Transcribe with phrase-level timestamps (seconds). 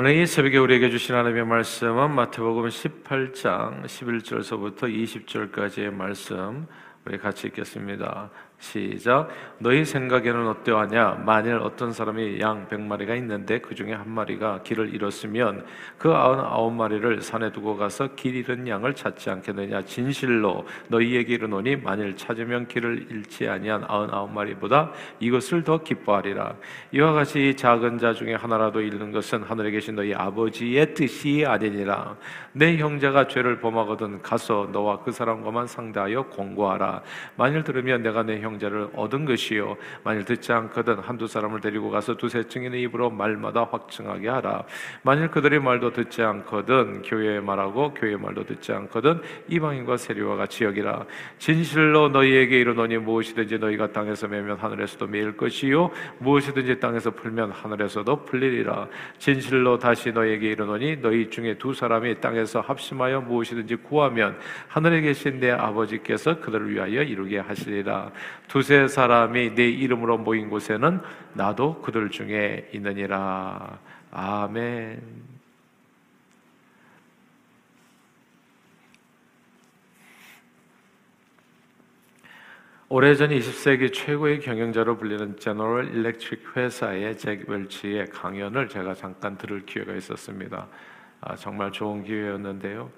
[0.00, 6.68] 오늘 이 새벽에 우리에게 주신 하나님의 말씀은 마태복음 18장 11절서부터 20절까지의 말씀
[7.04, 8.30] 우리 같이 읽겠습니다.
[8.58, 9.28] 시작.
[9.58, 11.22] 너희 생각에는 어떠하냐?
[11.24, 15.64] 만일 어떤 사람이 양 백마리가 있는데 그 중에 한 마리가 길을 잃었으면
[15.96, 19.82] 그 아흔아홉 마리를 산에 두고 가서 길 잃은 양을 찾지 않겠느냐?
[19.82, 26.56] 진실로 너희에게 이르노니 만일 찾으면 길을 잃지 아니한 아흔아홉 마리보다 이것을 더 기뻐하리라.
[26.90, 32.16] 이와 같이 작은 자 중에 하나라도 잃는 것은 하늘에 계신 너희 아버지의 뜻이 아니니라.
[32.52, 37.02] 내 형제가 죄를 범하거든 가서 너와 그 사람과만 상대하여 공고하라.
[37.36, 39.76] 만일 들으면 내가 내 형 제를 얻은 것이요.
[40.04, 44.62] 만일 듣지 않거든 한두 사람을 데리고 가서 두세 증인의 입으로 말마다 확증하게 하라.
[45.02, 51.04] 만일 그들의 말도 듣지 않거든 교회의 말하고 교회의 말도 듣지 않거든 이방인과 세리와 같이 여기라.
[51.38, 55.90] 진실로 너희에게 이르노니 무엇이든지 너희가 땅에서 매면 하늘에서도 매일 것이요.
[56.18, 58.86] 무엇이든지 땅에서 풀면 하늘에서도 풀리리라.
[59.18, 64.38] 진실로 다시 너희에게 이르노니 너희 중에 두 사람이 땅에서 합심하여 무엇이든지 구하면
[64.68, 68.10] 하늘에 계신 내 아버지께서 그들을 위하여 이루게 하시리라
[68.48, 71.00] 두세 사람이 내 이름으로 모인 곳에는
[71.34, 73.78] 나도 그들 중에 있느니라.
[74.10, 75.28] 아멘.
[82.90, 89.94] 오래전 20세기 최고의 경영자로 불리는 제너럴 일렉트릭 회사의 잭 웰치의 강연을 제가 잠깐 들을 기회가
[89.94, 90.66] 있었습니다.
[91.20, 92.90] 아, 정말 좋은 기회였는데요.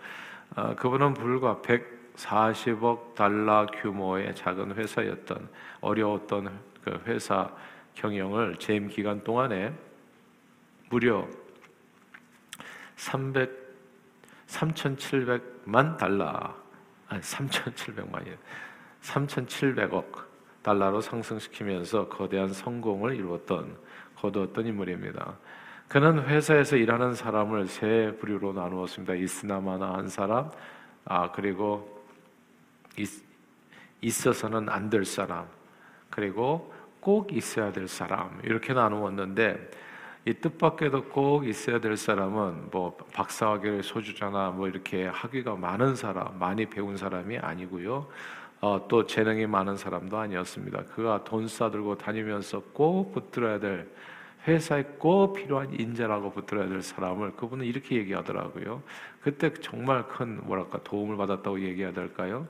[0.54, 5.48] 아, 그분은 불과 100 40억 달러 규모의 작은 회사였던
[5.80, 7.50] 어려웠던 그 회사
[7.94, 9.72] 경영을 재임 기간 동안에
[10.90, 11.26] 무려
[12.96, 13.60] 300
[14.46, 16.54] 3,700만 달러
[17.08, 18.36] 아니 3,700만이에요.
[19.02, 20.04] 3,700억
[20.62, 23.76] 달러로 상승시키면서 거대한 성공을 이루었던
[24.16, 25.38] 거두었던 인물입니다.
[25.88, 29.14] 그는 회사에서 일하는 사람을 세 부류로 나누었습니다.
[29.14, 30.50] 이스나마나 한 사람,
[31.04, 31.99] 아 그리고
[32.96, 35.46] 있, 어서는 안 될 사람
[36.10, 39.70] 그리고 꼭 있어야 될 사람 이렇게 나누었는데
[40.26, 46.66] 이 뜻밖에도 꼭 있어야 될 사람은 뭐 박사학위의 소주자나 뭐 이렇게 학위가 많은 사람, 많이
[46.66, 48.06] 배운 사람이 아니고요.
[48.60, 50.84] 어, 또 재능이 많은 사람도 아니었습니다.
[50.94, 53.90] 그가 돈 싸들고 다니면서 꼭 붙들어야 될
[54.46, 58.82] 회사에 꼭 필요한 인재라고 붙들어야 될 사람을 그분은 이렇게 얘기하더라고요.
[59.20, 62.48] 그때 정말 큰 뭐랄까 도움을 받았다고 얘기해야 될까요?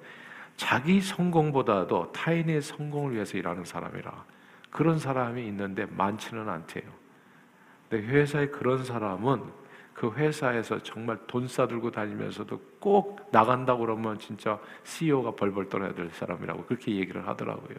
[0.57, 4.25] 자기 성공보다도 타인의 성공을 위해서 일하는 사람이라
[4.71, 6.85] 그런 사람이 있는데 많지는 않대요.
[7.89, 9.43] 근데 회사에 그런 사람은
[9.95, 16.65] 그 회사에서 정말 돈 싸들고 다니면서도 꼭 나간다고 그러면 진짜 CEO가 벌벌 떨어야 될 사람이라고
[16.65, 17.79] 그렇게 얘기를 하더라고요.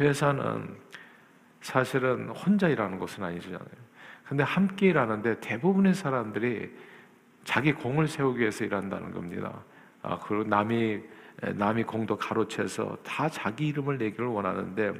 [0.00, 0.76] 회사는
[1.62, 3.92] 사실은 혼자 일하는 것은 아니잖아요.
[4.28, 6.70] 근데 함께 일하는데 대부분의 사람들이
[7.44, 9.60] 자기 공을 세우기 위해서 일한다는 겁니다.
[10.02, 11.00] 아, 그리고 남이
[11.54, 14.92] 남이 공도 가로채서 다 자기 이름을 내기를 원하는데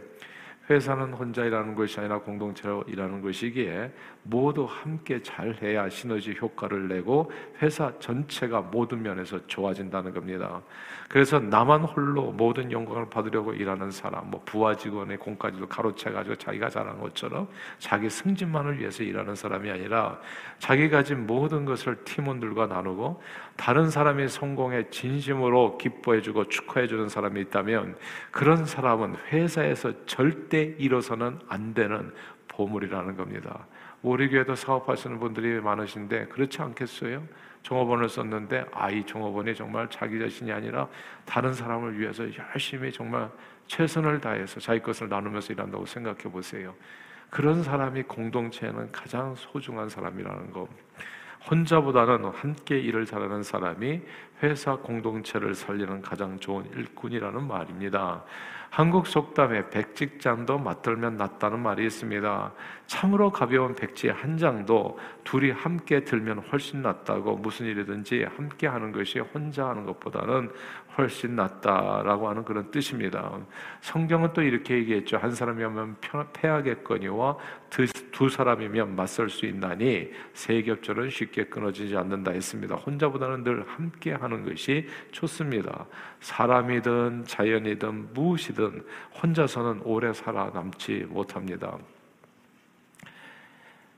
[0.71, 3.93] 회사는 혼자 일하는 것이 아니라 공동체로 일하는 것이기에
[4.23, 7.31] 모두 함께 잘 해야 시너지 효과를 내고
[7.61, 10.63] 회사 전체가 모든 면에서 좋아진다는 겁니다.
[11.09, 16.71] 그래서 나만 홀로 모든 영광을 받으려고 일하는 사람, 뭐 부하 직원의 공까지도 가로채 가지고 자기가
[16.71, 17.49] 잘한 것처럼
[17.79, 20.19] 자기 승진만을 위해서 일하는 사람이 아니라
[20.59, 23.21] 자기 가 진 모든 것을 팀원들과 나누고
[23.57, 27.97] 다른 사람의 성공에 진심으로 기뻐해 주고 축하해 주는 사람이 있다면
[28.31, 32.13] 그런 사람은 회사에서 절대 잃어서는 안 되는
[32.49, 33.67] 보물이라는 겁니다.
[34.03, 37.23] 우리 교회도 사업하시는 분들이 많으신데 그렇지 않겠어요?
[37.63, 40.89] 종업원을 썼는데 아이 종업원이 정말 자기 자신이 아니라
[41.25, 43.31] 다른 사람을 위해서 열심히 정말
[43.69, 46.75] 최선을 다해서 자기 것을 나누면서 일한다고 생각해 보세요.
[47.31, 50.69] 그런 사람이 공동체에는 가장 소중한 사람이라는 거.
[51.51, 54.01] 혼자보다는 함께 일을 잘하는 사람이
[54.43, 58.25] 회사 공동체를 살리는 가장 좋은 일꾼이라는 말입니다.
[58.73, 62.53] 한국 속담에 백직장도 맞들면 낫다는 말이 있습니다.
[62.87, 69.19] 참으로 가벼운 백지 한 장도 둘이 함께 들면 훨씬 낫다고 무슨 일이든지 함께 하는 것이
[69.19, 70.51] 혼자 하는 것보다는
[70.97, 73.39] 훨씬 낫다라고 하는 그런 뜻입니다.
[73.81, 75.17] 성경은 또 이렇게 얘기했죠.
[75.17, 75.97] 한 사람이면
[76.33, 77.39] 패하겠거니와
[77.71, 82.75] 두 사람이면 맞설 수 있나니 세 겹절은 쉽게 끊어지지 않는다 했습니다.
[82.75, 85.87] 혼자보다는 늘 함께 하는 것이 좋습니다.
[86.21, 88.85] 사람이든 자연이든 무엇이든
[89.23, 91.79] 혼자서는 오래 살아남지 못합니다.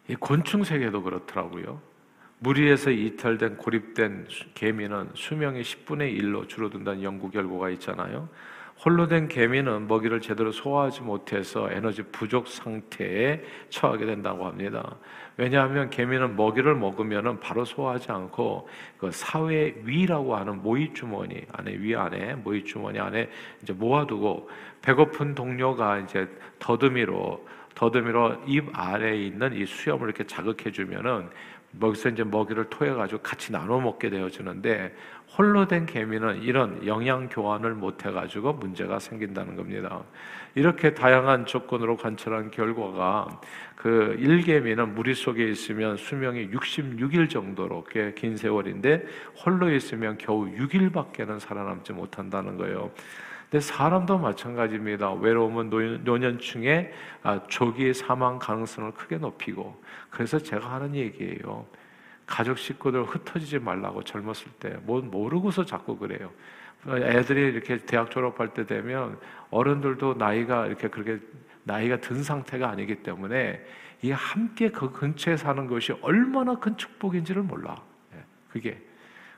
[0.07, 1.94] 이 곤충 세계도 그렇더라고요.
[2.45, 8.29] 무리에서 이탈된 고립된 개미는 수명이 10분의 1로 줄어든다는 연구 결과가 있잖아요.
[8.85, 14.97] 홀로 된 개미는 먹이를 제대로 소화하지 못해서 에너지 부족 상태에 처하게 된다고 합니다.
[15.39, 18.69] 왜냐하면 개미는 먹이를 먹으면 바로 소화하지 않고
[18.99, 23.31] 그 사회 위라고 하는 모이 주머니 안에 위 안에 모이 주머니 안에
[23.63, 24.51] 이제 모아두고
[24.83, 31.29] 배고픈 동료가 이제 더듬이로 더듬이로 입 아래에 있는 이 수염을 이렇게 자극해 주면은
[31.81, 34.95] 거기서 이제 먹이를 토해 가지고 같이 나눠 먹게 되어지는데
[35.37, 40.03] 홀로 된 개미는 이런 영양 교환을 못 해 가지고 문제가 생긴다는 겁니다.
[40.55, 43.41] 이렇게 다양한 조건으로 관찰한 결과가
[43.75, 49.05] 그 일개미는 무리 속에 있으면 수명이 66일 정도로 꽤 긴 세월인데
[49.45, 52.91] 홀로 있으면 겨우 6일밖에는 살아남지 못한다는 거예요.
[53.55, 55.13] 근데 사람도 마찬가지입니다.
[55.13, 55.71] 외로움은
[56.03, 56.93] 노년층의
[57.23, 59.81] 아, 조기 사망 가능성을 크게 높이고
[60.11, 61.65] 그래서 제가 하는 얘기예요.
[62.27, 66.33] 가족 식구들 흩어지지 말라고 젊었을 때 뭐 모르고서 자꾸 그래요.
[66.89, 69.21] 애들이 이렇게 대학 졸업할 때 되면
[69.53, 71.21] 어른들도 나이가 이렇게 그렇게
[71.63, 73.65] 나이가 든 상태가 아니기 때문에
[74.03, 77.81] 이 함께 그 근처에 사는 것이 얼마나 큰 축복인지를 몰라.
[78.17, 78.83] 예, 그게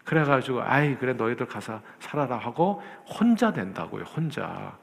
[0.06, 4.04] 그래가지고 아이 그래 너희들 가서 살아라 하고 혼자 된다고요.
[4.04, 4.78] 혼자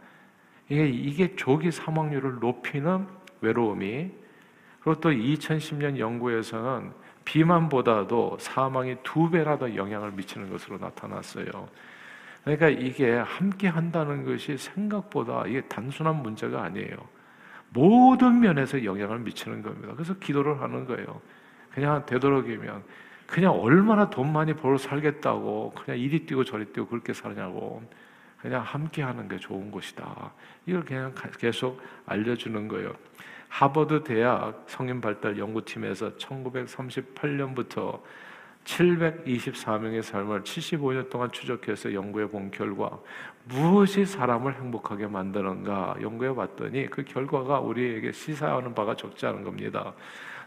[0.70, 3.08] 이게 이게 조기 사망률을 높이는
[3.42, 4.12] 외로움이
[4.81, 6.92] 그리고 또 2010년 연구에서는
[7.24, 11.70] 비만보다도 사망이 두 배나 더 영향을 미치는 것으로 나타났어요.
[12.44, 16.98] 그러니까 이게 함께 한다는 것이 생각보다 이게 단순한 문제가 아니에요.
[17.70, 19.94] 모든 면에서 영향을 미치는 겁니다.
[19.94, 21.22] 그래서 기도를 하는 거예요.
[21.74, 22.84] 그냥 되도록이면
[23.28, 27.81] 그냥 얼마나 돈 많이 벌어 살겠다고 그냥 이리 뛰고 저리 뛰고 그렇게 살냐고
[28.42, 30.34] 그냥 함께 하는 게 좋은 것이다.
[30.66, 32.94] 이걸 그냥 계속 알려주는 거예요.
[33.48, 38.02] 하버드 대학 성인 발달 연구팀에서 1938년부터
[38.66, 43.00] 724명의 삶을 75년 동안 추적해서 연구해 본 결과
[43.46, 49.94] 무엇이 사람을 행복하게 만드는가 연구해 봤더니 그 결과가 우리에게 시사하는 바가 적지 않은 겁니다.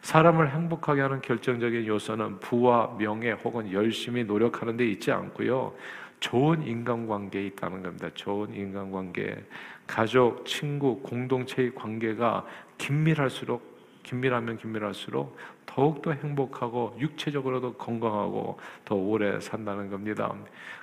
[0.06, 5.74] 사람을 행복하게 하는 결정적인 요소는 부와 명예 혹은 열심히 노력하는 데 있지 않고요.
[6.20, 8.08] 좋은 인간관계에 있다는 겁니다.
[8.14, 9.44] 좋은 인간관계.
[9.84, 12.46] 가족, 친구, 공동체의 관계가
[12.78, 15.36] 긴밀할수록 긴밀하면 긴밀할수록
[15.66, 20.32] 더욱더 행복하고 육체적으로도 건강하고 더 오래 산다는 겁니다.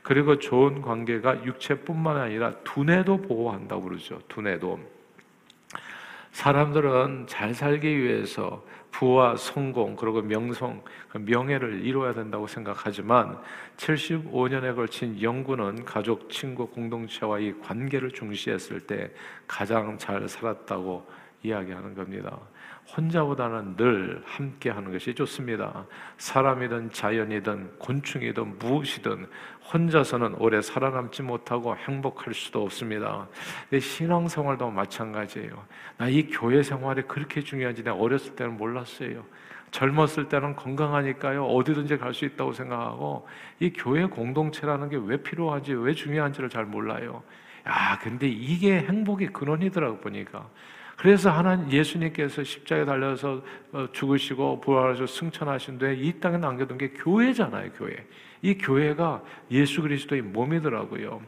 [0.03, 4.19] 그리고 좋은 관계가 육체뿐만 아니라 두뇌도 보호한다고 그러죠.
[4.27, 4.79] 두뇌도.
[6.33, 13.37] 사람들은 잘 살기 위해서 부와 성공 그리고 명성, 그 명예를 이루어야 된다고 생각하지만
[13.75, 19.11] 75년에 걸친 연구는 가족, 친구, 공동체와의 관계를 중시했을 때
[19.47, 21.05] 가장 잘 살았다고
[21.41, 22.39] 이야기하는 겁니다.
[22.95, 25.85] 혼자보다는 늘 함께 하는 것이 좋습니다.
[26.17, 29.27] 사람이든 자연이든 곤충이든 무엇이든
[29.73, 33.27] 혼자서는 오래 살아남지 못하고 행복할 수도 없습니다.
[33.79, 35.65] 신앙생활도 마찬가지예요.
[35.97, 39.23] 나 이 교회 생활이 그렇게 중요한지 내가 어렸을 때는 몰랐어요.
[39.71, 43.27] 젊었을 때는 건강하니까요 어디든지 갈 수 있다고 생각하고
[43.59, 47.23] 이 교회 공동체라는 게 왜 필요한지 왜 중요한지를 잘 몰라요.
[47.67, 50.47] 야 근데 이게 행복의 근원이더라고 보니까
[51.03, 53.41] 그래서 하나님 예수님께서 십자가에 달려서
[53.73, 58.07] 어, 죽으시고 부활하셔 승천하신 뒤에 이 땅에 남겨둔 게 교회잖아요, 교회.
[58.41, 59.21] 이 교회가
[59.51, 61.21] 예수 그리스도의 몸이더라고요.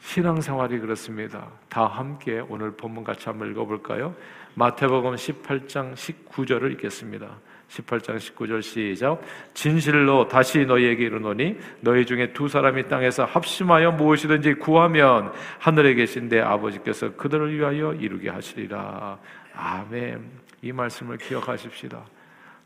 [0.00, 1.50] 신앙생활이 그렇습니다.
[1.68, 4.16] 다 함께 오늘 본문 같이 한번 읽어볼까요?
[4.54, 7.28] 마태복음 18장 19절을 읽겠습니다.
[7.72, 9.20] 18장 19절 시작.
[9.54, 16.40] 진실로 다시 너희에게 이르노니 너희 중에 두 사람이 땅에서 합심하여 무엇이든지 구하면 하늘에 계신 내
[16.40, 19.18] 아버지께서 그들을 위하여 이루게 하시리라.
[19.54, 20.30] 아멘.
[20.60, 22.04] 이 말씀을 기억하십시다.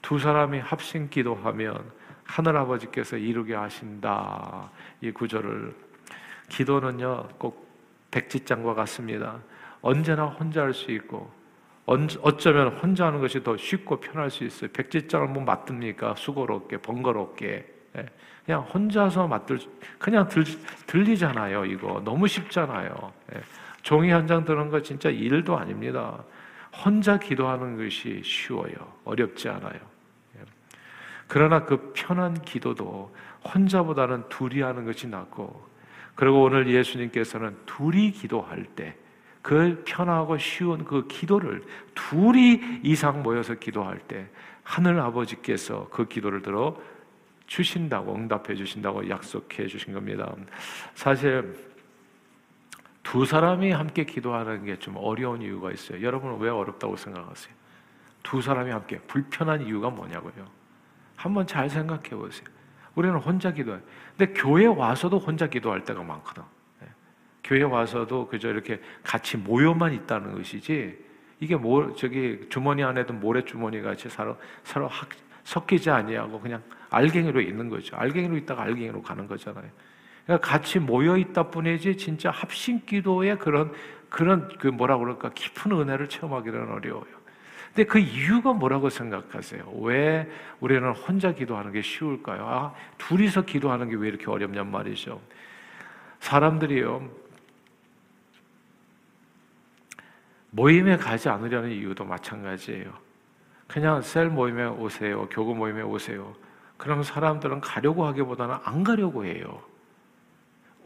[0.03, 1.79] 두 사람이 합심 기도하면
[2.25, 4.71] 하늘 아버지께서 이루게 하신다.
[5.01, 5.73] 이 구절을
[6.49, 7.67] 기도는요 꼭
[8.11, 9.39] 백지장과 같습니다.
[9.83, 11.31] 언제나 혼자 할 수 있고
[11.87, 14.71] 어쩌면 혼자 하는 것이 더 쉽고 편할 수 있어요.
[14.73, 16.17] 백지장을 뭐 맡듭니까?
[16.17, 17.67] 수고롭게, 번거롭게.
[17.97, 18.07] 예.
[18.45, 19.59] 그냥 혼자서 맡들,
[19.99, 20.45] 그냥 들,
[20.87, 22.01] 들리잖아요, 이거.
[22.05, 23.13] 너무 쉽잖아요.
[23.35, 23.41] 예.
[23.83, 26.25] 종이 한 장 드는 거 진짜 일도 아닙니다.
[26.85, 28.75] 혼자 기도하는 것이 쉬워요.
[29.05, 29.79] 어렵지 않아요.
[30.37, 30.41] 예.
[31.29, 33.15] 그러나 그 편한 기도도
[33.55, 35.65] 혼자보다는 둘이 하는 것이 낫고,
[36.17, 38.97] 그리고 오늘 예수님께서는 둘이 기도할 때,
[39.47, 41.63] 그 편하고 쉬운 그 기도를
[41.95, 44.27] 둘이 이상 모여서 기도할 때
[44.65, 46.77] 하늘 아버지께서 그 기도를 들어
[47.47, 50.35] 주신다고 응답해 주신다고 약속해 주신 겁니다.
[50.97, 51.57] 사실
[53.05, 56.03] 두 사람이 함께 기도하는 게 좀 어려운 이유가 있어요.
[56.03, 57.55] 여러분은 왜 어렵다고 생각하세요?
[58.25, 60.45] 두 사람이 함께 불편한 이유가 뭐냐고요?
[61.15, 62.49] 한번 잘 생각해 보세요.
[62.97, 63.79] 우리는 혼자 기도해.
[64.19, 66.43] 근데 교회 와서도 혼자 기도할 때가 많거든.
[67.47, 70.99] 교회 와서도 그저 이렇게 같이 모여만 있다는 것이지
[71.39, 75.09] 이게 뭐 저기 주머니 안에도 모래 주머니 같이 서로 서로 학,
[75.45, 77.97] 섞이지 아니하고 그냥 알갱이로 있는 거죠.
[77.97, 79.65] 알갱이로 있다가 알갱이로 가는 거잖아요.
[80.25, 83.73] 그러니까 같이 모여 있다 뿐이지 진짜 합심 기도의 그런
[84.09, 87.17] 그런 그 뭐라 그럴까 깊은 은혜를 체험하기는 어려워요.
[87.75, 89.71] 근데 그 이유가 뭐라고 생각하세요?
[89.83, 90.29] 왜
[90.61, 92.47] 우리는 혼자 기도하는 게 쉬울까요?
[92.47, 95.21] 아, 둘이서 기도하는 게 왜 이렇게 어렵냔 말이죠.
[96.21, 97.09] 사람들이요,
[100.57, 102.91] 모임에 가지 않으려는 이유도 마찬가지예요.
[103.69, 105.29] 그냥 셀 모임에 오세요.
[105.29, 106.35] 교구 모임에 오세요.
[106.79, 109.63] 그럼 사람들은 가려고 하기보다는 안 가려고 해요.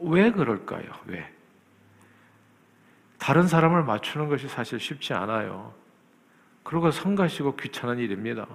[0.01, 0.83] 왜 그럴까요?
[1.05, 1.31] 왜?
[3.17, 5.73] 다른 사람을 맞추는 것이 사실 쉽지 않아요.
[6.63, 8.47] 그리고 성가시고 귀찮은 일입니다.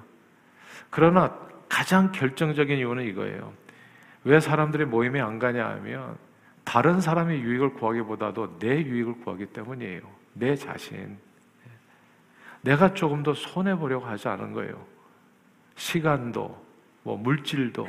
[0.91, 1.35] 그러나
[1.67, 3.55] 가장 결정적인 이유는 이거예요.
[4.25, 6.19] 왜 사람들이 모임에 안 가냐 하면
[6.65, 10.16] 다른 사람의 유익을 구하기보다도 내 유익을 구하기 때문이에요.
[10.39, 11.19] 내 자신.
[12.63, 14.85] 내가 조금 더 손해보려고 하지 않은 거예요.
[15.77, 16.65] 시간도,
[17.03, 17.89] 뭐 물질도,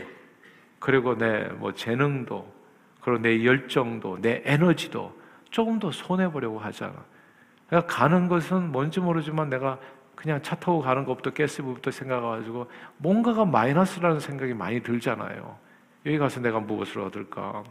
[0.80, 2.54] 그리고 내 뭐 재능도,
[3.02, 5.18] 그리고 내 열정도, 내 에너지도
[5.50, 6.94] 조금 더 손해보려고 하잖아.
[7.68, 9.80] 그러니까 가는 것은 뭔지 모르지만 내가
[10.16, 15.58] 그냥 차 타고 가는 것부터 가스부부터 생각해가지고 뭔가가 마이너스라는 생각이 많이 들잖아요.
[16.06, 17.64] 여기 가서 내가 무엇을 얻을까?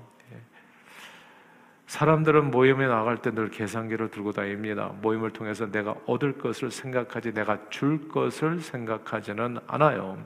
[1.86, 1.90] 예.
[1.90, 4.92] 사람들은 모임에 나갈 때 늘 계산기를 들고 다닙니다.
[5.02, 10.18] 모임을 통해서 내가 얻을 것을 생각하지 내가 줄 것을 생각하지는 않아요.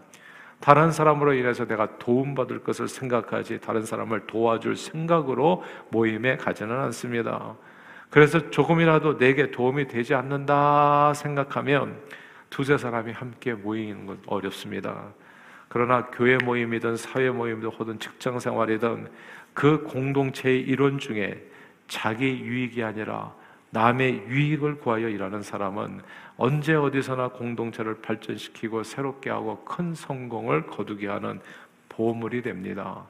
[0.61, 7.55] 다른 사람으로 인해서 내가 도움받을 것을 생각하지 다른 사람을 도와줄 생각으로 모임에 가지는 않습니다.
[8.11, 11.97] 그래서 조금이라도 내게 도움이 되지 않는다 생각하면
[12.51, 15.15] 두세 사람이 함께 모이는 건 어렵습니다.
[15.69, 19.09] 그러나 교회 모임이든 사회 모임이든 혹은 직장 생활이든
[19.55, 21.43] 그 공동체의 이론 중에
[21.89, 23.33] 자기 유익이 아니라
[23.71, 26.01] 남의 유익을 구하여 일하는 사람은
[26.37, 31.41] 언제 어디서나 공동체를 발전시키고 새롭게 하고 큰 성공을 거두게 하는
[31.89, 33.05] 보물이 됩니다.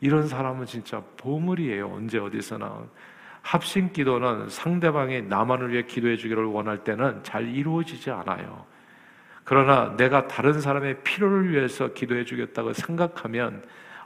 [0.00, 1.88] 이런 사람은 진짜 보물이에요.
[1.88, 2.84] 언제 어디서나.
[3.42, 8.64] 합심 기도는 상대방이 나만을 위해 기도해 주기를 원할 때는 잘 이루어지지 않아요.
[9.44, 13.62] 그러나 내가 다른 사람의 필요를 위해서 기도해 주겠다고 생각하면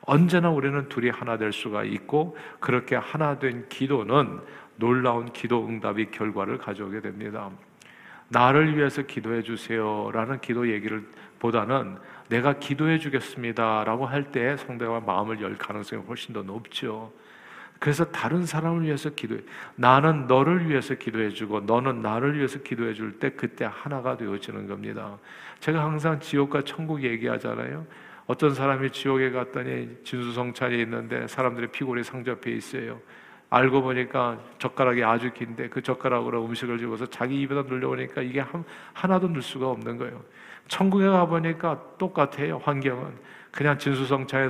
[0.06, 4.40] 언제나 우리는 둘이 하나 될 수가 있고 그렇게 하나 된 기도는
[4.76, 7.50] 놀라운 기도 응답이 결과를 가져오게 됩니다.
[8.28, 11.06] 나를 위해서 기도해 주세요라는 기도 얘기를
[11.38, 11.96] 보다는
[12.28, 17.12] 내가 기도해 주겠습니다라고 할 때 상대방 마음을 열 가능성이 훨씬 더 높죠.
[17.78, 19.40] 그래서 다른 사람을 위해서 기도해.
[19.76, 25.18] 나는 너를 위해서 기도해 주고 너는 나를 위해서 기도해 줄 때 그때 하나가 되어지는 겁니다.
[25.60, 27.86] 제가 항상 지옥과 천국 얘기하잖아요.
[28.26, 33.00] 어떤 사람이 지옥에 갔더니 진수성찬이 있는데 사람들의 피골이 상접해 있어요.
[33.50, 38.42] 알고 보니까 젓가락이 아주 긴데 그 젓가락으로 음식을 집어서 자기 입에다 눌려보니까 이게
[38.94, 40.22] 하나도 넣을 수가 없는 거예요.
[40.66, 43.34] 천국에 가보니까 똑같아요, 환경은.
[43.52, 44.48] 그냥 진수성차에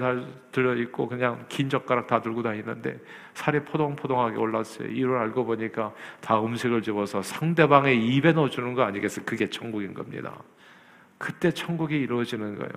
[0.52, 2.98] 들어있고 그냥 긴 젓가락 다 들고 다니는데
[3.34, 4.88] 살이 포동포동하게 올랐어요.
[4.88, 9.26] 이를 알고 보니까 다 음식을 집어서 상대방의 입에 넣어주는 거 아니겠어요?
[9.26, 10.42] 그게 천국인 겁니다.
[11.18, 12.72] 그때 천국이 이루어지는 거예요.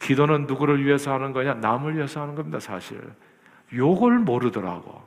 [0.00, 1.54] 기도는 누구를 위해서 하는 거냐?
[1.54, 3.00] 남을 위해서 하는 겁니다, 사실.
[3.72, 5.02] 요걸 모르더라고.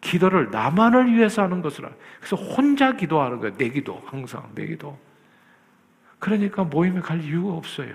[0.00, 1.92] 기도를 나만을 위해서 하는 것을 알.
[2.20, 3.56] 그래서 혼자 기도하는 거예요.
[3.56, 4.96] 내 기도, 항상 내 기도.
[6.18, 7.94] 그러니까 모임에 갈 이유가 없어요.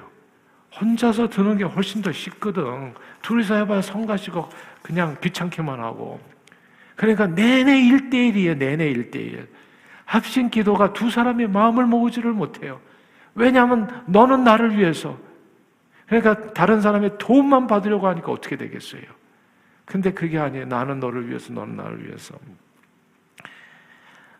[0.80, 2.94] 혼자서 드는 게 훨씬 더 쉽거든.
[3.22, 4.50] 둘이서 해봐야 성가시고
[4.82, 6.20] 그냥 귀찮게만 하고.
[6.96, 8.56] 그러니까 내내 일대일이에요.
[8.56, 9.48] 내내 일대일.
[10.06, 12.80] 합심 기도가 두 사람의 마음을 모으지를 못해요.
[13.36, 15.18] 왜냐하면 너는 나를 위해서.
[16.22, 19.02] 그러니까 다른 사람의 도움만 받으려고 하니까 어떻게 되겠어요?
[19.86, 20.66] 근데 그게 아니에요.
[20.66, 22.36] 나는 너를 위해서, 너는 나를 위해서.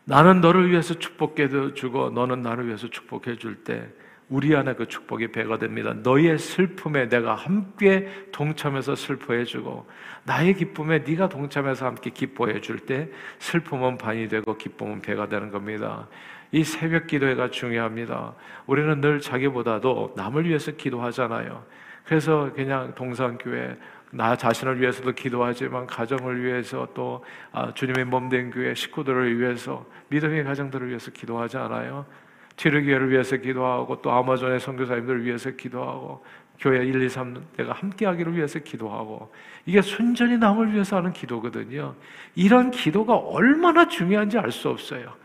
[0.04, 3.88] 나는 너를 위해서 축복해 주고 너는 나를 위해서 축복해 줄 때
[4.30, 5.92] 우리 안에 그 축복이 배가 됩니다.
[5.92, 9.86] 너의 슬픔에 내가 함께 동참해서 슬퍼해 주고
[10.24, 16.08] 나의 기쁨에 네가 동참해서 함께 기뻐해 줄 때 슬픔은 반이 되고 기쁨은 배가 되는 겁니다.
[16.54, 18.32] 이 새벽 기도회가 중요합니다.
[18.66, 21.64] 우리는 늘 자기보다도 남을 위해서 기도하잖아요.
[22.04, 23.76] 그래서 그냥 동산교회
[24.12, 30.86] 나 자신을 위해서도 기도하지만 가정을 위해서 또 아, 주님의 몸된 교회 식구들을 위해서 믿음의 가정들을
[30.86, 32.06] 위해서 기도하지 않아요.
[32.54, 36.24] 지르기회를 위해서 기도하고 또 아마존의 선교사님들을 위해서 기도하고
[36.60, 39.32] 교회 1, 2, 3 내가 함께 하기를 위해서 기도하고
[39.66, 41.96] 이게 순전히 남을 위해서 하는 기도거든요.
[42.36, 45.23] 이런 기도가 얼마나 중요한지 알 수 없어요.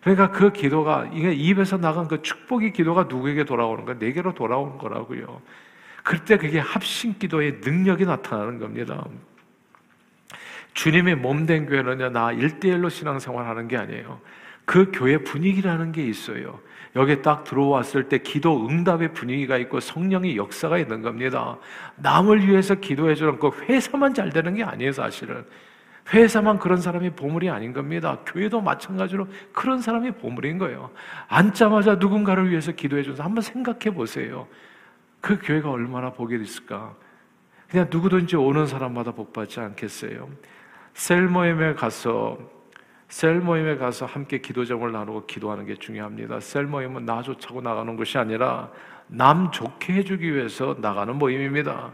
[0.00, 5.40] 그러니까 그 기도가 이게 입에서 나간 그 축복의 기도가 누구에게 돌아오는 가 내게로 돌아오는 거라고요.
[6.02, 9.04] 그때 그게 합심 기도의 능력이 나타나는 겁니다.
[10.72, 14.20] 주님의 몸된 교회는요, 나 1대1로 신앙생활 하는 게 아니에요.
[14.64, 16.60] 그 교회 분위기라는 게 있어요.
[16.96, 21.58] 여기 딱 들어왔을 때 기도 응답의 분위기가 있고 성령의 역사가 있는 겁니다.
[21.96, 25.44] 남을 위해서 기도해 주는 그 회사만 잘 되는 게 아니에요, 사실은.
[26.12, 28.18] 회사만 그런 사람이 보물이 아닌 겁니다.
[28.26, 30.90] 교회도 마찬가지로 그런 사람이 보물인 거예요.
[31.28, 34.48] 앉자마자 누군가를 위해서 기도해 줘서 한번 생각해 보세요.
[35.20, 36.94] 그 교회가 얼마나 복이 있을까?
[37.68, 40.28] 그냥 누구든지 오는 사람마다 복 받지 않겠어요?
[40.94, 42.38] 셀 모임에 가서
[43.08, 46.40] 셀 모임에 가서 함께 기도점을 나누고 기도하는 게 중요합니다.
[46.40, 48.70] 셀 모임은 나 좋자고 나가는 것이 아니라
[49.06, 51.92] 남 좋게 해주기 위해서 나가는 모임입니다.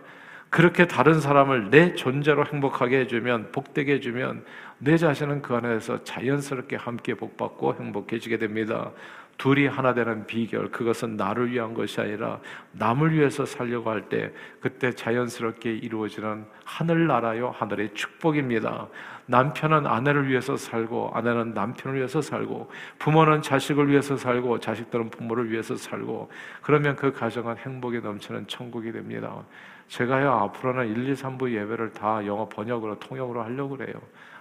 [0.50, 4.44] 그렇게 다른 사람을 내 존재로 행복하게 해주면 복되게 해주면
[4.78, 8.92] 내 자신은 그 안에서 자연스럽게 함께 복받고 행복해지게 됩니다.
[9.36, 12.40] 둘이 하나 되는 비결 그것은 나를 위한 것이 아니라
[12.72, 18.88] 남을 위해서 살려고 할 때 그때 자연스럽게 이루어지는 하늘 나라요 하늘의 축복입니다.
[19.26, 25.76] 남편은 아내를 위해서 살고 아내는 남편을 위해서 살고 부모는 자식을 위해서 살고 자식들은 부모를 위해서
[25.76, 26.30] 살고
[26.62, 29.42] 그러면 그 가정은 행복이 넘치는 천국이 됩니다.
[29.88, 33.94] 제가요 앞으로는 1, 2, 3부 예배를 다 영어 번역으로 통역으로 하려고 그래요.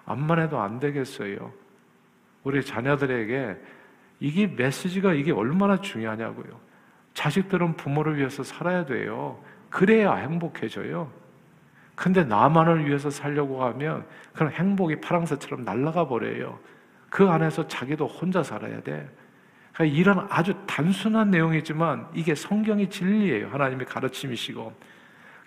[0.05, 1.51] 암만 해도 안 되겠어요.
[2.43, 3.57] 우리 자녀들에게
[4.19, 6.59] 이게 메시지가 이게 얼마나 중요하냐고요.
[7.13, 9.41] 자식들은 부모를 위해서 살아야 돼요.
[9.69, 11.11] 그래야 행복해져요.
[11.95, 16.59] 근데 나만을 위해서 살려고 하면 그런 행복이 파랑새처럼 날아가 버려요.
[17.09, 19.09] 그 안에서 자기도 혼자 살아야 돼.
[19.73, 23.49] 그러니까 이런 아주 단순한 내용이지만 이게 성경의 진리예요.
[23.49, 24.73] 하나님의 가르침이시고.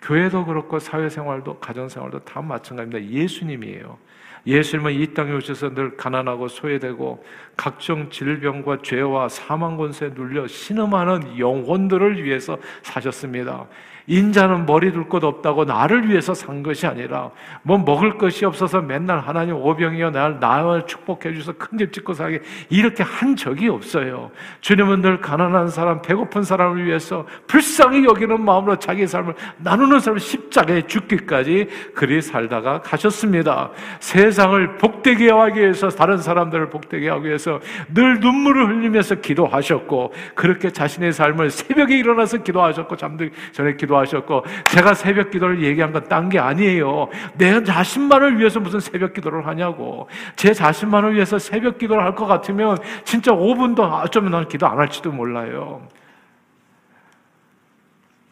[0.01, 3.11] 교회도 그렇고 사회생활도 가정생활도 다 마찬가지입니다.
[3.11, 3.97] 예수님이에요.
[4.45, 7.23] 예수님은 이 땅에 오셔서 늘 가난하고 소외되고
[7.57, 13.67] 각종 질병과 죄와 사망 권세에 눌려 신음하는 영혼들을 위해서 사셨습니다.
[14.09, 17.31] 인자는 머리 둘 곳 없다고 나를 위해서 산 것이 아니라
[17.63, 22.41] 뭐 먹을 것이 없어서 맨날 하나님 오병이여 날 나를 축복해 주셔서 큰 집 짓고 살게
[22.69, 24.31] 이렇게 한 적이 없어요.
[24.61, 30.81] 주님은 늘 가난한 사람, 배고픈 사람을 위해서 불쌍히 여기는 마음으로 자기 삶을 나누는 사람 십자가에
[30.87, 33.69] 죽기까지 그리 살다가 가셨습니다.
[33.99, 37.59] 세상을 복되게 하기 위해서 다른 사람들을 복되게 하기 위해서
[37.93, 44.93] 늘 눈물을 흘리면서 기도하셨고 그렇게 자신의 삶을 새벽에 일어나서 기도하셨고 잠들기 전에 기도 기도하셨고 제가
[44.93, 47.09] 새벽 기도를 얘기한 건 딴 게 아니에요.
[47.37, 50.07] 내 자신만을 위해서 무슨 새벽 기도를 하냐고.
[50.35, 55.11] 제 자신만을 위해서 새벽 기도를 할 것 같으면 진짜 5분도 어쩌면 난 기도 안 할지도
[55.11, 55.87] 몰라요.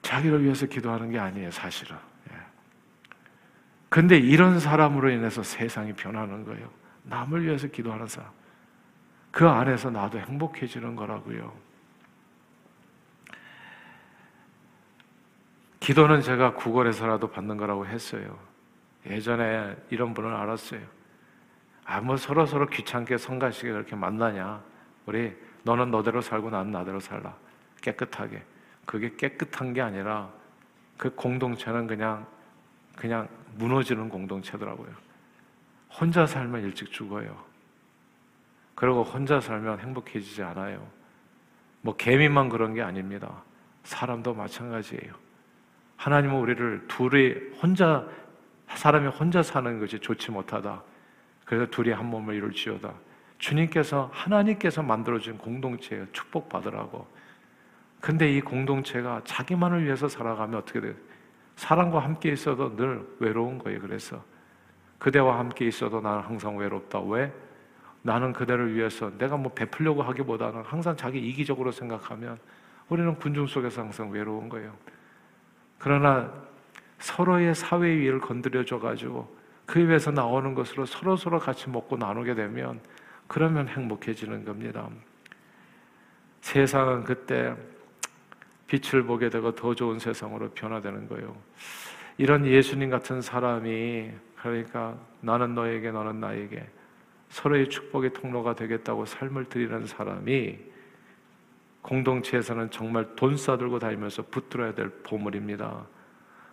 [0.01, 1.95] 자기를 위해서 기도하는 게 아니에요, 사실은.
[2.31, 2.35] 예.
[3.89, 6.67] 근데 이런 사람으로 인해서 세상이 변하는 거예요.
[7.03, 8.29] 남을 위해서 기도하는 사람.
[9.31, 11.53] 그 안에서 나도 행복해지는 거라고요.
[15.87, 18.37] 기도는 제가 구걸해서라도 받는 거라고 했어요.
[19.05, 20.81] 예전에 이런 분을 알았어요.
[21.85, 24.61] 아, 뭐 서로 서로 귀찮게 성가시게 그렇게 만나냐.
[25.05, 27.33] 우리 너는 너대로 살고 나는 나대로 살라.
[27.81, 28.43] 깨끗하게.
[28.85, 30.29] 그게 깨끗한 게 아니라
[30.97, 32.27] 그 공동체는 그냥
[32.97, 34.89] 그냥 무너지는 공동체더라고요.
[35.89, 37.45] 혼자 살면 일찍 죽어요.
[38.75, 40.85] 그리고 혼자 살면 행복해지지 않아요.
[41.79, 43.41] 뭐 개미만 그런 게 아닙니다.
[43.85, 45.26] 사람도 마찬가지예요.
[45.97, 48.07] 하나님은 우리를 둘이 혼자
[48.67, 50.81] 사람이 혼자 사는 것이 좋지 못하다.
[51.45, 52.93] 그래서 둘이 한 몸을 이룰지어다.
[53.37, 57.07] 주님께서 하나님께서 만들어준 공동체에 축복 받으라고.
[57.99, 60.93] 근데 이 공동체가 자기만을 위해서 살아가면 어떻게 돼요?
[61.55, 63.79] 사람과 함께 있어도 늘 외로운 거예요.
[63.81, 64.23] 그래서
[64.99, 66.99] 그대와 함께 있어도 나는 항상 외롭다.
[67.01, 67.31] 왜?
[68.01, 72.37] 나는 그대를 위해서 내가 뭐 베풀려고 하기보다는 항상 자기 이기적으로 생각하면
[72.89, 74.75] 우리는 군중 속에서 항상 외로운 거예요.
[75.77, 76.31] 그러나
[76.99, 79.35] 서로의 사회 위를 건드려줘 가지고
[79.65, 82.79] 그 입에서 나오는 것으로 서로 서로 같이 먹고 나누게 되면
[83.27, 84.89] 그러면 행복해지는 겁니다.
[86.41, 87.53] 세상은 그때
[88.67, 91.35] 빛을 보게 되고 더 좋은 세상으로 변화되는 거예요.
[92.17, 96.65] 이런 예수님 같은 사람이 그러니까 나는 너에게 너는 나에게
[97.29, 100.57] 서로의 축복의 통로가 되겠다고 삶을 드리는 사람이
[101.87, 105.85] 공동체에서는 정말 돈 싸들고 다니면서 붙들어야 될 보물입니다.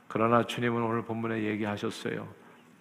[0.06, 2.28] 그러나 주님은 오늘 본문에 얘기하셨어요.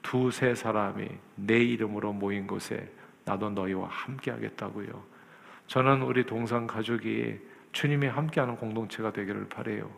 [0.04, 2.92] 두세 사람이 내 이름으로 모인 곳에
[3.26, 5.04] 나도 너희와 함께 하겠다고요.
[5.66, 7.40] 저는 우리 동상 가족이
[7.72, 9.90] 주님이 함께하는 공동체가 되기를 바래요.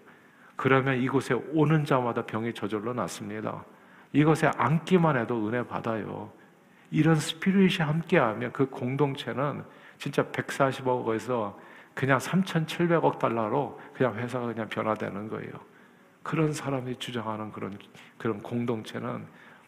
[0.56, 3.66] 그러면 이곳에 오는 자마다 병이 저절로 낫습니다.
[4.14, 6.32] 이것에 앉기만 해도 은혜 받아요.
[6.90, 9.64] 이런 스피릿이 함께하면 그 공동체는
[9.98, 15.52] 진짜 140억에서 그냥 3,700억 달러로 그냥 회사가 그냥 변화되는 거예요.
[16.22, 17.78] 그런 사람이 주장하는 그런
[18.18, 19.26] 그런 공동체는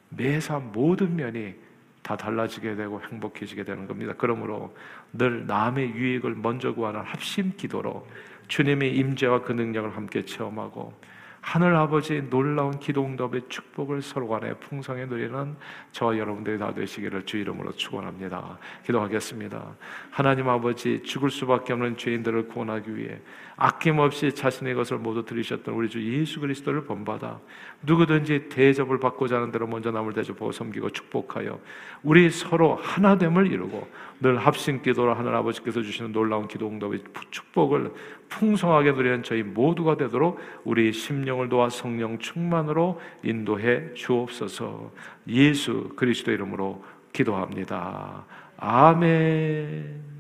[0.10, 1.56] 매사 모든 면이
[2.02, 4.14] 다 달라지게 되고 행복해지게 되는 겁니다.
[4.18, 4.76] 그러므로
[5.14, 8.08] 늘 남의 유익을 먼저 구하는 합심 기도로
[8.48, 10.94] 주님의 임재와 그 능력을 함께 체험하고
[11.42, 15.56] 하늘 아버지 놀라운 기도 응답의 축복을 서로 간에 풍성히 누리는
[15.92, 18.58] 저와 여러분들이 다 되시기를 주 이름으로 축원합니다.
[18.86, 19.76] 기도하겠습니다.
[20.12, 23.20] 하나님 아버지 죽을 수밖에 없는 죄인들을 구원하기 위해
[23.56, 27.40] 아낌없이 자신의 것을 모두 들이셨던 우리 주 예수 그리스도를 본받아
[27.82, 31.60] 누구든지 대접을 받고자 하는 대로 먼저 남을 대접하고 섬기고 축복하여
[32.04, 33.88] 우리 서로 하나됨을 이루고
[34.20, 37.92] 늘 합심 기도로 하늘 아버지께서 주시는 놀라운 기도 응답의 축복을
[38.30, 44.92] 풍성하게 누리는 저희 모두가 되도록 우리 심령을 도와 성령 충만으로 인도해 주옵소서.
[45.28, 48.26] 예수 그리스도 이름으로 기도합니다.
[48.58, 50.17] 아멘.